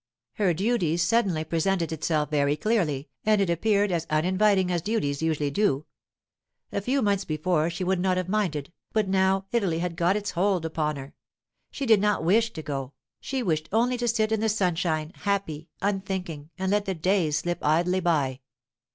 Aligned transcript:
Her 0.33 0.51
duty 0.55 0.97
suddenly 0.97 1.43
presented 1.43 1.91
itself 1.91 2.31
very 2.31 2.55
clearly, 2.57 3.07
and 3.23 3.39
it 3.39 3.51
appeared 3.51 3.91
as 3.91 4.07
uninviting 4.09 4.71
as 4.71 4.81
duties 4.81 5.21
usually 5.21 5.51
do. 5.51 5.85
A 6.71 6.81
few 6.81 7.03
months 7.03 7.23
before 7.23 7.69
she 7.69 7.83
would 7.83 7.99
not 7.99 8.17
have 8.17 8.27
minded, 8.27 8.73
but 8.93 9.07
now 9.07 9.45
Italy 9.51 9.77
had 9.77 9.95
got 9.95 10.15
its 10.15 10.31
hold 10.31 10.65
upon 10.65 10.95
her. 10.95 11.13
She 11.69 11.85
did 11.85 12.01
not 12.01 12.23
wish 12.23 12.51
to 12.53 12.63
go; 12.63 12.93
she 13.19 13.43
wished 13.43 13.69
only 13.71 13.95
to 13.99 14.07
sit 14.07 14.31
in 14.31 14.39
the 14.39 14.49
sunshine, 14.49 15.11
happy, 15.17 15.69
unthinking, 15.83 16.49
and 16.57 16.71
let 16.71 16.85
the 16.85 16.95
days 16.95 17.37
slip 17.37 17.59
idly 17.63 17.99
by. 17.99 18.39